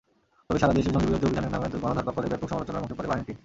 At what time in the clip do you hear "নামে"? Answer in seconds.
1.53-1.67